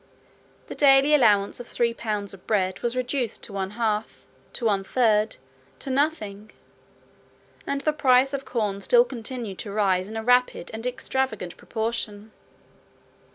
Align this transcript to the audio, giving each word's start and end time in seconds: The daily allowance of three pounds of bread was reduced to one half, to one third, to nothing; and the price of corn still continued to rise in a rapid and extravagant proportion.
The 0.65 0.73
daily 0.73 1.13
allowance 1.13 1.59
of 1.59 1.67
three 1.67 1.93
pounds 1.93 2.33
of 2.33 2.47
bread 2.47 2.79
was 2.79 2.95
reduced 2.97 3.43
to 3.43 3.53
one 3.53 3.69
half, 3.77 4.25
to 4.53 4.65
one 4.65 4.83
third, 4.83 5.35
to 5.77 5.91
nothing; 5.91 6.49
and 7.67 7.81
the 7.81 7.93
price 7.93 8.33
of 8.33 8.43
corn 8.43 8.81
still 8.81 9.05
continued 9.05 9.59
to 9.59 9.71
rise 9.71 10.09
in 10.09 10.17
a 10.17 10.23
rapid 10.23 10.71
and 10.73 10.87
extravagant 10.87 11.55
proportion. 11.55 12.31